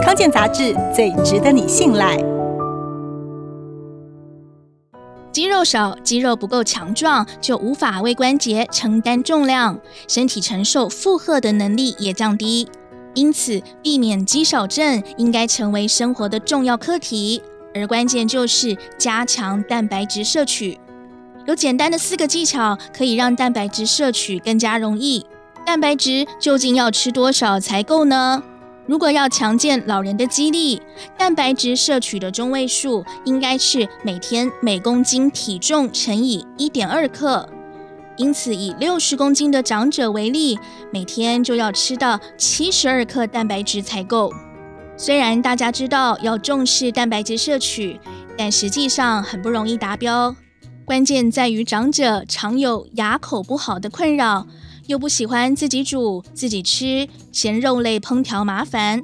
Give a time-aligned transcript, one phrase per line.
[0.00, 2.16] 康健杂志最值得你信赖。
[5.30, 9.78] 肌肉少，肌肉不够强壮，就无法为关节承担重量，
[10.08, 12.68] 身体承受负荷的能力也降低。
[13.14, 17.42] 因此，避免肌少症应该成为生活的重要课题。
[17.74, 20.78] 而关键就是加强蛋白质摄取。
[21.46, 25.26] 有简单的四个技巧，可以让蛋白质摄取更加容易。
[25.64, 28.42] 蛋白质究竟要吃多少才够呢？
[28.86, 30.82] 如果要强健老人的肌力，
[31.16, 37.48] 蛋白质摄取的中位数应该是每天每公斤体重乘以一点二克。
[38.16, 40.58] 因此，以六十公斤的长者为例，
[40.92, 44.32] 每天就要吃到七十二克蛋白质才够。
[44.96, 47.98] 虽然大家知道要重视蛋白质摄取，
[48.36, 50.34] 但实际上很不容易达标。
[50.84, 54.46] 关键在于长者常有牙口不好的困扰。
[54.86, 59.02] 又不喜欢自己煮自己吃，嫌肉类烹调麻烦，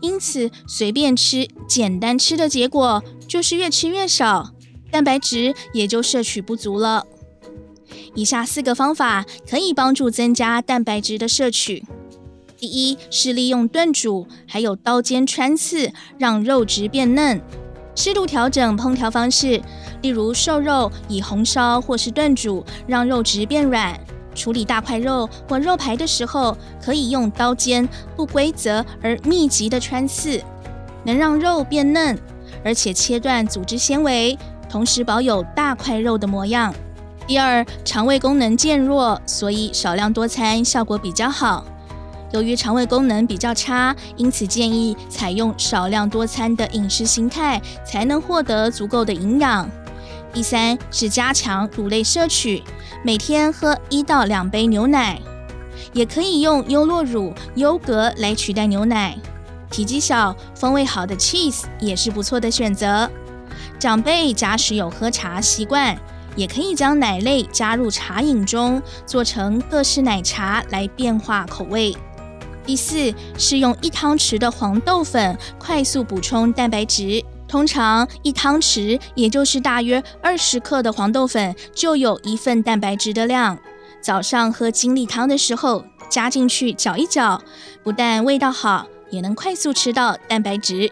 [0.00, 4.50] 因此随便吃、简单吃的结果就是越吃越少，
[4.90, 7.06] 蛋白质也就摄取不足了。
[8.14, 11.84] 以下四个方法可以帮助增加蛋白质的摄取：
[12.58, 17.38] 第一是利用炖煮，还有刀尖穿刺，让肉质变嫩；
[17.94, 19.62] 适度调整烹调方式，
[20.02, 23.98] 例如瘦肉以红烧或是炖煮，让肉质变软。
[24.34, 30.42] 处理大块肉或肉排的时候，可以用刀尖不规则而密集的穿刺，
[31.04, 32.18] 能让肉变嫩，
[32.64, 36.74] 而且切断组织纤维，同时保有大块肉的模样。
[37.26, 41.64] 第二，肠胃功能渐弱，所以少量多餐效果比较好。
[42.32, 49.68] 由于肠胃功能比较差，因此建议采用少量多餐的饮食形态，才能获得足够的营养。
[50.32, 52.62] 第三是加强乳类摄取，
[53.04, 55.20] 每天喝一到两杯牛奶，
[55.92, 59.16] 也可以用优酪乳、优格来取代牛奶。
[59.70, 63.10] 体积小、风味好的 cheese 也是不错的选择。
[63.78, 65.96] 长辈假使有喝茶习惯，
[66.34, 71.94] 也可以将奶类加入茶饮中，做成各式奶茶来变化口味。
[72.64, 77.22] 第四是用一汤匙的黄豆粉快速补充蛋白质。
[77.52, 83.58] 通常一汤匙，也就是大约二十克的黄豆粉，就有一份蛋白质的量。
[84.00, 87.42] 早上喝精力汤的时候，加进去搅一搅，
[87.82, 90.90] 不但味道好，也能快速吃到蛋白质。